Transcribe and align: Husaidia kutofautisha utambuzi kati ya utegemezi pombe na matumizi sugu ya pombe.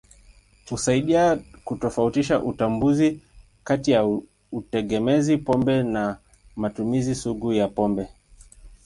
Husaidia 0.69 1.37
kutofautisha 1.63 2.39
utambuzi 2.43 3.19
kati 3.63 3.91
ya 3.91 4.19
utegemezi 4.51 5.37
pombe 5.37 5.83
na 5.83 6.17
matumizi 6.55 7.15
sugu 7.15 7.53
ya 7.53 7.67
pombe. 7.67 8.07